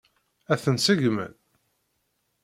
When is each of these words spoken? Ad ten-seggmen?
Ad 0.51 0.59
ten-seggmen? 0.63 1.33